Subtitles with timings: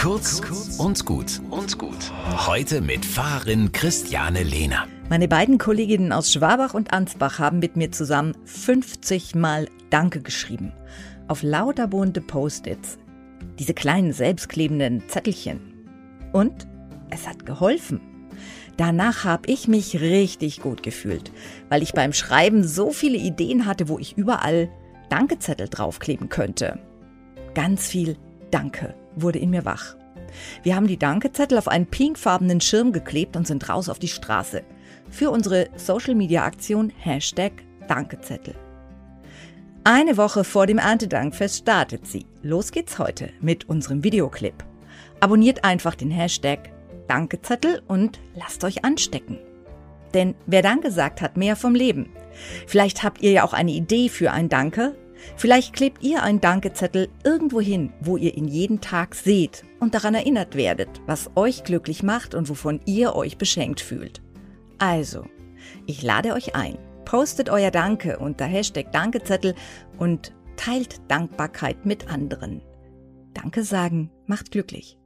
[0.00, 0.40] Kurz
[0.78, 2.10] und gut und gut.
[2.46, 4.86] Heute mit Fahrerin Christiane Lehner.
[5.10, 10.72] Meine beiden Kolleginnen aus Schwabach und Ansbach haben mit mir zusammen 50 Mal Danke geschrieben.
[11.28, 12.96] Auf lauter bunte Post-its.
[13.58, 15.60] Diese kleinen selbstklebenden Zettelchen.
[16.32, 16.66] Und
[17.10, 18.00] es hat geholfen.
[18.78, 21.30] Danach habe ich mich richtig gut gefühlt,
[21.68, 24.70] weil ich beim Schreiben so viele Ideen hatte, wo ich überall
[25.10, 26.78] Dankezettel draufkleben könnte.
[27.52, 28.16] Ganz viel
[28.50, 29.96] Danke wurde in mir wach.
[30.62, 34.62] Wir haben die Dankezettel auf einen pinkfarbenen Schirm geklebt und sind raus auf die Straße.
[35.10, 37.52] Für unsere Social Media Aktion Hashtag
[37.88, 38.54] Dankezettel.
[39.82, 42.26] Eine Woche vor dem Erntedankfest startet sie.
[42.42, 44.62] Los geht's heute mit unserem Videoclip.
[45.20, 46.70] Abonniert einfach den Hashtag
[47.08, 49.38] Dankezettel und lasst euch anstecken.
[50.14, 52.10] Denn wer Danke sagt, hat mehr vom Leben.
[52.66, 54.94] Vielleicht habt ihr ja auch eine Idee für ein Danke.
[55.36, 60.14] Vielleicht klebt ihr einen Dankezettel irgendwo hin, wo ihr ihn jeden Tag seht und daran
[60.14, 64.22] erinnert werdet, was euch glücklich macht und wovon ihr euch beschenkt fühlt.
[64.78, 65.24] Also,
[65.86, 66.78] ich lade euch ein.
[67.04, 69.54] Postet euer Danke unter Hashtag Dankezettel
[69.98, 72.62] und teilt Dankbarkeit mit anderen.
[73.34, 74.99] Danke sagen macht glücklich.